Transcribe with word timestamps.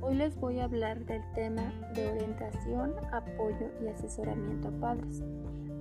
Hoy 0.00 0.14
les 0.14 0.34
voy 0.40 0.58
a 0.58 0.64
hablar 0.64 1.04
del 1.04 1.22
tema 1.34 1.62
de 1.94 2.08
orientación, 2.08 2.94
apoyo 3.12 3.70
y 3.82 3.88
asesoramiento 3.88 4.68
a 4.68 4.80
padres. 4.80 5.22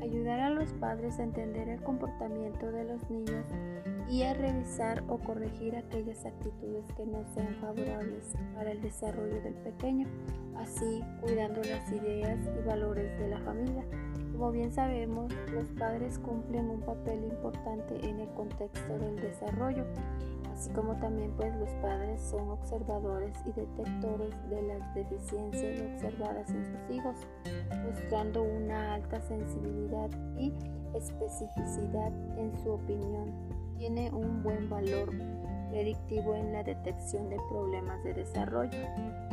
Ayudar 0.02 0.41
a 0.41 0.49
los 0.49 0.73
padres 0.73 1.17
a 1.20 1.23
entender 1.23 1.70
el 1.70 1.81
comportamiento 1.84 2.71
de 2.71 2.84
los 2.84 3.09
niños 3.09 3.45
y 4.09 4.23
a 4.23 4.34
revisar 4.34 5.04
o 5.07 5.18
corregir 5.20 5.77
aquellas 5.77 6.25
actitudes 6.25 6.91
que 6.97 7.05
no 7.05 7.23
sean 7.34 7.55
favorables 7.61 8.34
para 8.54 8.71
el 8.71 8.81
desarrollo 8.81 9.41
del 9.41 9.55
pequeño, 9.55 10.07
así 10.57 11.02
cuidando 11.21 11.61
las 11.64 11.89
ideas 11.91 12.39
y 12.57 12.68
valores 12.68 13.18
de 13.18 13.30
la 13.30 13.39
familia. 13.39 13.86
Como 14.34 14.52
bien 14.52 14.73
sabemos, 14.73 15.32
los 15.54 15.71
padres 15.71 16.20
cumplen 16.20 16.70
un 16.70 16.82
papel 16.82 17.23
importante 17.23 17.96
en 18.05 18.20
el 18.20 18.30
contexto 18.34 18.98
del 19.00 19.16
desarrollo 19.16 19.86
así 20.60 20.70
como 20.71 20.94
también 20.98 21.31
pues 21.38 21.55
los 21.55 21.70
padres 21.81 22.20
son 22.20 22.49
observadores 22.49 23.34
y 23.45 23.52
detectores 23.54 24.36
de 24.50 24.62
las 24.63 24.94
deficiencias 24.94 25.81
observadas 25.94 26.50
en 26.50 26.66
sus 26.66 26.95
hijos, 26.98 27.16
mostrando 27.86 28.44
una 28.44 28.95
alta 28.95 29.22
sensibilidad 29.22 30.09
y 30.38 30.52
especificidad 30.94 32.12
en 32.38 32.52
su 32.62 32.72
opinión. 32.72 33.31
Tiene 33.77 34.12
un 34.12 34.44
buen 34.44 34.70
valor 34.70 35.09
predictivo 35.70 36.36
en 36.36 36.52
la 36.52 36.64
detección 36.64 37.30
de 37.30 37.38
problemas 37.50 38.03
de 38.03 38.16
desarrollo. 38.16 38.80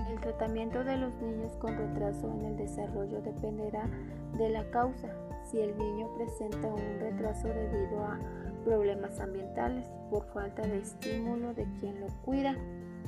El 0.08 0.20
tratamiento 0.20 0.84
de 0.84 0.96
los 0.96 1.12
niños 1.16 1.56
con 1.56 1.76
retraso 1.76 2.32
en 2.34 2.44
el 2.44 2.56
desarrollo 2.56 3.20
dependerá 3.22 3.90
de 4.38 4.48
la 4.50 4.62
causa. 4.70 5.08
Si 5.50 5.58
el 5.58 5.76
niño 5.76 6.08
presenta 6.14 6.68
un 6.68 7.00
retraso 7.00 7.48
debido 7.48 8.04
a 8.04 8.20
problemas 8.66 9.20
ambientales 9.20 9.88
por 10.10 10.26
falta 10.34 10.62
de 10.62 10.78
estímulo 10.78 11.54
de 11.54 11.68
quien 11.78 12.00
lo 12.00 12.08
cuida. 12.24 12.56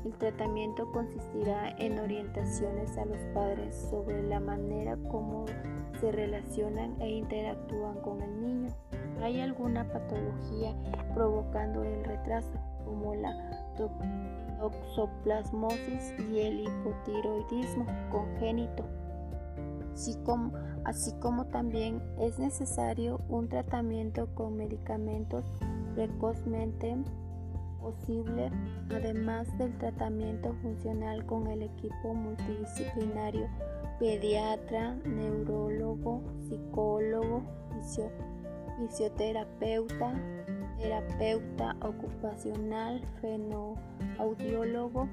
El 0.04 0.12
tratamiento 0.16 0.90
consistirá 0.92 1.70
en 1.78 1.98
orientaciones 1.98 2.96
a 2.96 3.04
los 3.04 3.18
padres 3.34 3.74
sobre 3.90 4.22
la 4.22 4.38
manera 4.38 4.96
como 5.10 5.46
se 6.00 6.12
relacionan 6.12 6.94
e 7.00 7.10
interactúan 7.10 8.00
con 8.02 8.22
el 8.22 8.40
niño. 8.40 8.68
¿Hay 9.20 9.40
alguna 9.40 9.82
patología 9.92 10.76
provocando 11.12 11.82
el 11.82 12.04
retraso, 12.04 12.52
como 12.84 13.16
la 13.16 13.74
toxoplasmosis 14.60 16.14
y 16.30 16.38
el 16.38 16.60
hipotiroidismo 16.60 17.84
congénito? 18.12 18.84
Así 20.84 21.12
como, 21.20 21.46
también 21.46 22.00
es 22.18 22.38
necesario 22.38 23.20
un 23.28 23.48
tratamiento 23.48 24.28
con 24.34 24.56
medicamentos 24.56 25.44
precozmente 25.94 26.96
posible, 27.80 28.50
además 28.90 29.46
del 29.58 29.76
tratamiento 29.78 30.54
funcional 30.62 31.24
con 31.26 31.46
el 31.46 31.62
equipo 31.62 32.14
multidisciplinario, 32.14 33.48
pediatra, 33.98 34.94
neurólogo, 35.04 36.22
psicólogo, 36.48 37.42
fisioterapeuta, 38.78 40.12
terapeuta 40.78 41.76
ocupacional, 41.82 43.02
fenoaudiólogo. 43.20 45.08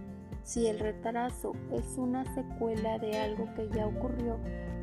Si 0.45 0.67
el 0.67 0.77
retraso 0.77 1.53
es 1.71 1.97
una 1.97 2.23
secuela 2.35 2.99
de 2.99 3.17
algo 3.17 3.51
que 3.55 3.67
ya 3.69 3.87
ocurrió, 3.87 4.37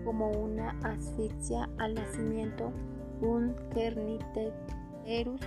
como 0.04 0.28
una 0.32 0.70
asfixia 0.82 1.70
al 1.78 1.94
nacimiento, 1.94 2.72
un 3.20 3.54
kernicterus 3.72 5.40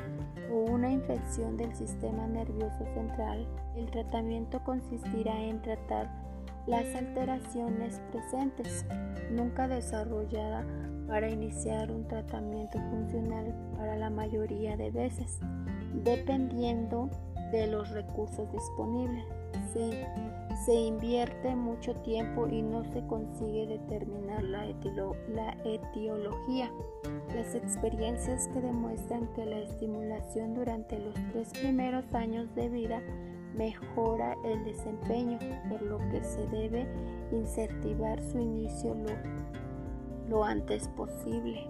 o 0.49 0.71
una 0.71 0.89
infección 0.89 1.57
del 1.57 1.75
sistema 1.75 2.27
nervioso 2.27 2.85
central, 2.93 3.45
el 3.75 3.91
tratamiento 3.91 4.63
consistirá 4.63 5.37
en 5.43 5.61
tratar 5.61 6.09
las 6.65 6.95
alteraciones 6.95 8.01
presentes, 8.13 8.85
nunca 9.31 9.67
desarrollada 9.67 10.65
para 11.09 11.29
iniciar 11.29 11.91
un 11.91 12.07
tratamiento 12.07 12.79
funcional 12.89 13.53
para 13.75 13.97
la 13.97 14.09
mayoría 14.09 14.77
de 14.77 14.91
veces, 14.91 15.39
dependiendo 16.05 17.09
de 17.51 17.67
los 17.67 17.89
recursos 17.89 18.49
disponibles. 18.53 19.25
Se, 20.65 20.73
invierte 20.73 21.53
mucho 21.53 21.93
tiempo 21.95 22.47
y 22.47 22.61
no 22.61 22.85
se 22.93 23.05
consigue 23.07 23.67
determinar 23.67 24.41
la, 24.41 24.65
etiología. 25.65 26.71
Las 27.35 27.53
experiencias 27.55 28.47
que 28.47 28.61
demuestran 28.61 29.27
que 29.33 29.45
la 29.45 29.59
estimulación 29.59 30.53
durante 30.53 30.97
los 30.97 31.13
tres 31.33 31.49
primeros 31.59 32.05
años 32.13 32.53
de 32.55 32.69
vida 32.69 33.01
mejora 33.53 34.37
el 34.45 34.63
desempeño, 34.63 35.39
por 35.69 35.81
lo 35.81 35.97
que 36.09 36.23
se 36.23 36.47
debe 36.47 36.87
incentivar 37.33 38.21
su 38.21 38.39
inicio 38.39 38.95
lo, 40.29 40.43
antes 40.45 40.87
posible. 40.89 41.67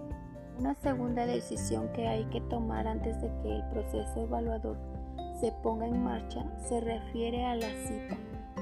Una 0.60 0.74
segunda 0.74 1.26
decisión 1.26 1.92
que 1.92 2.06
hay 2.06 2.24
que 2.26 2.40
tomar 2.42 2.86
antes 2.86 3.20
de 3.20 3.30
que 3.42 3.56
el 3.56 3.68
proceso 3.70 4.22
evaluador 4.22 4.78
se 5.40 5.52
ponga 5.62 5.86
en 5.86 6.02
marcha 6.02 6.44
se 6.68 6.80
refiere 6.80 7.44
a 7.44 7.56
la 7.56 7.68
cita. 7.68 8.16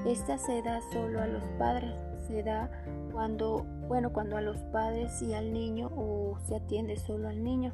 Esta 0.07 0.39
se 0.39 0.63
da 0.63 0.81
solo 0.93 1.21
a 1.21 1.27
los 1.27 1.43
padres, 1.59 1.95
se 2.27 2.43
da 2.43 2.71
cuando, 3.13 3.65
bueno, 3.89 4.13
cuando 4.13 4.37
a 4.37 4.43
los 4.43 4.59
padres 4.65 5.23
y 5.23 5.33
al 5.35 5.53
niño 5.53 5.91
o 5.97 6.39
se 6.47 6.57
atiende 6.57 6.97
solo 6.97 7.29
al 7.29 7.43
niño. 7.43 7.73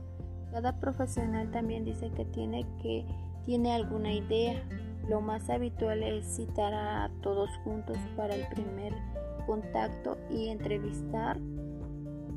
Cada 0.53 0.78
profesional 0.78 1.50
también 1.50 1.84
dice 1.84 2.10
que 2.10 2.25
tiene 2.25 2.66
que 2.83 3.06
tiene 3.44 3.72
alguna 3.72 4.12
idea. 4.12 4.62
Lo 5.09 5.21
más 5.21 5.49
habitual 5.50 6.03
es 6.03 6.25
citar 6.37 6.72
a 6.75 7.10
todos 7.22 7.50
juntos 7.65 7.97
para 8.16 8.34
el 8.34 8.47
primer 8.49 8.94
contacto 9.47 10.19
y 10.31 10.49
entrevistar 10.49 11.41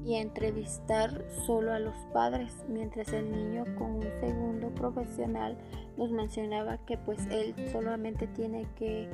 y 0.06 0.16
entrevistar 0.16 1.24
solo 1.46 1.72
a 1.74 1.80
los 1.80 1.96
padres, 2.14 2.54
mientras 2.68 3.14
el 3.14 3.32
niño 3.32 3.64
con 3.78 3.96
un 3.96 4.08
segundo 4.20 4.70
profesional 4.76 5.58
nos 5.98 6.12
mencionaba 6.12 6.78
que 6.86 6.98
pues 6.98 7.26
él 7.28 7.56
solamente 7.72 8.28
tiene 8.28 8.68
que, 8.76 9.10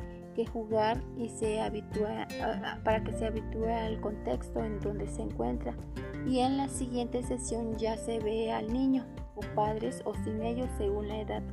jugar 0.54 1.04
y 1.18 1.28
se 1.28 1.60
habitúa 1.60 2.26
para 2.86 3.04
que 3.04 3.12
se 3.12 3.26
habitúe 3.26 3.68
al 3.68 4.00
contexto 4.00 4.64
en 4.64 4.80
donde 4.80 5.06
se 5.06 5.24
encuentra 5.24 5.76
y 6.26 6.40
en 6.40 6.56
la 6.56 6.70
siguiente 6.70 7.24
sesión 7.24 7.76
ya 7.76 7.98
se 7.98 8.20
ve 8.20 8.50
al 8.50 8.72
niño 8.72 9.06
o 9.36 9.42
padres 9.54 10.02
o 10.06 10.14
sin 10.24 10.42
ellos 10.42 10.70
según 10.78 11.10
la 11.10 11.20
edad 11.20 11.44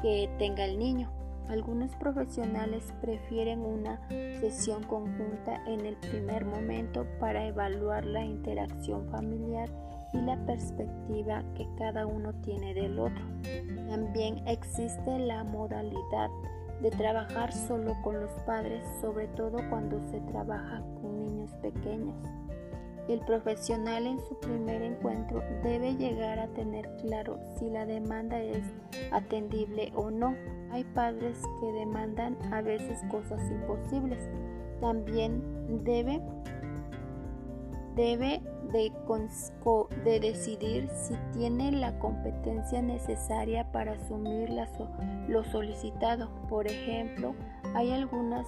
que 0.00 0.30
tenga 0.38 0.64
el 0.64 0.78
niño. 0.78 1.10
Algunos 1.50 1.90
profesionales 1.96 2.94
prefieren 3.00 3.60
una 3.60 4.00
sesión 4.40 4.84
conjunta 4.84 5.60
en 5.66 5.84
el 5.84 5.96
primer 5.96 6.44
momento 6.44 7.04
para 7.18 7.44
evaluar 7.44 8.04
la 8.04 8.24
interacción 8.24 9.10
familiar 9.10 9.68
y 10.12 10.20
la 10.20 10.36
perspectiva 10.46 11.42
que 11.56 11.66
cada 11.76 12.06
uno 12.06 12.32
tiene 12.42 12.72
del 12.72 13.00
otro. 13.00 13.24
También 13.88 14.46
existe 14.46 15.18
la 15.18 15.42
modalidad 15.42 16.30
de 16.82 16.90
trabajar 16.92 17.52
solo 17.52 17.96
con 18.04 18.20
los 18.20 18.30
padres, 18.46 18.84
sobre 19.00 19.26
todo 19.28 19.58
cuando 19.70 20.00
se 20.12 20.20
trabaja 20.20 20.84
con 21.02 21.26
niños 21.26 21.50
pequeños. 21.56 22.14
El 23.10 23.18
profesional 23.22 24.06
en 24.06 24.20
su 24.20 24.38
primer 24.38 24.82
encuentro 24.82 25.42
debe 25.64 25.96
llegar 25.96 26.38
a 26.38 26.46
tener 26.46 26.88
claro 27.02 27.40
si 27.58 27.68
la 27.68 27.84
demanda 27.84 28.40
es 28.40 28.62
atendible 29.10 29.90
o 29.96 30.12
no. 30.12 30.36
Hay 30.70 30.84
padres 30.84 31.42
que 31.58 31.72
demandan 31.72 32.38
a 32.52 32.62
veces 32.62 33.00
cosas 33.10 33.40
imposibles. 33.50 34.28
También 34.80 35.42
debe, 35.82 36.20
debe 37.96 38.40
de, 38.72 38.92
de 40.04 40.20
decidir 40.20 40.88
si 40.90 41.14
tiene 41.32 41.72
la 41.72 41.98
competencia 41.98 42.80
necesaria 42.80 43.72
para 43.72 43.94
asumir 43.94 44.50
lo 45.26 45.42
solicitado. 45.42 46.30
Por 46.48 46.68
ejemplo, 46.68 47.34
hay 47.74 47.90
algunas 47.90 48.46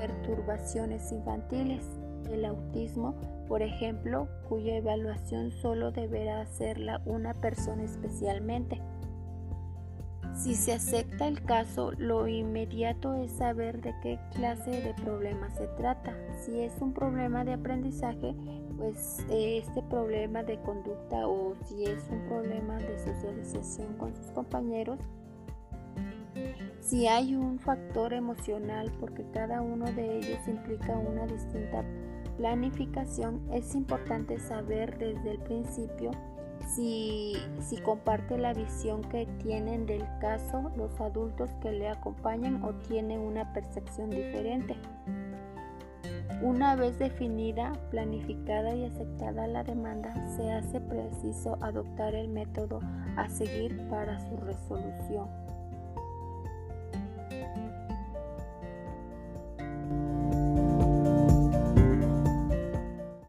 perturbaciones 0.00 1.12
infantiles, 1.12 1.84
el 2.30 2.44
autismo, 2.44 3.14
por 3.46 3.62
ejemplo, 3.62 4.28
cuya 4.48 4.76
evaluación 4.76 5.50
solo 5.50 5.90
deberá 5.90 6.40
hacerla 6.40 7.00
una 7.04 7.34
persona 7.34 7.84
especialmente. 7.84 8.80
Si 10.34 10.54
se 10.54 10.72
acepta 10.72 11.26
el 11.26 11.42
caso, 11.42 11.90
lo 11.98 12.28
inmediato 12.28 13.14
es 13.14 13.32
saber 13.32 13.80
de 13.80 13.92
qué 14.02 14.20
clase 14.34 14.70
de 14.70 14.94
problema 15.02 15.50
se 15.50 15.66
trata. 15.68 16.14
Si 16.44 16.60
es 16.60 16.72
un 16.80 16.92
problema 16.92 17.44
de 17.44 17.54
aprendizaje, 17.54 18.36
pues 18.76 19.24
este 19.30 19.82
problema 19.82 20.44
de 20.44 20.60
conducta 20.60 21.26
o 21.26 21.56
si 21.64 21.84
es 21.84 22.08
un 22.10 22.20
problema 22.28 22.76
de 22.76 22.98
socialización 23.00 23.94
con 23.94 24.14
sus 24.14 24.26
compañeros, 24.30 25.00
si 26.80 27.08
hay 27.08 27.34
un 27.34 27.58
factor 27.58 28.12
emocional, 28.12 28.92
porque 29.00 29.24
cada 29.32 29.60
uno 29.60 29.86
de 29.92 30.18
ellos 30.18 30.46
implica 30.46 30.96
una 30.96 31.26
distinta 31.26 31.84
planificación, 32.38 33.42
es 33.52 33.74
importante 33.74 34.38
saber 34.38 34.96
desde 34.96 35.32
el 35.32 35.38
principio 35.40 36.12
si, 36.74 37.36
comparte 37.84 38.38
la 38.38 38.54
visión 38.54 39.02
que 39.02 39.26
tienen 39.42 39.86
del 39.86 40.04
caso 40.20 40.70
los 40.76 41.00
adultos 41.00 41.50
que 41.60 41.72
le 41.72 41.88
acompañan 41.88 42.62
o 42.62 42.74
tiene 42.74 43.18
una 43.18 43.52
percepción 43.52 44.10
diferente. 44.10 44.76
Una 46.42 46.76
vez 46.76 46.98
definida, 46.98 47.72
planificada 47.90 48.74
y 48.74 48.84
aceptada 48.84 49.48
la 49.48 49.64
demanda, 49.64 50.14
se 50.36 50.52
hace 50.52 50.80
preciso 50.80 51.58
adoptar 51.60 52.14
el 52.14 52.28
método 52.28 52.80
a 53.16 53.28
seguir 53.28 53.88
para 53.88 54.20
su 54.20 54.36
resolución. 54.36 55.28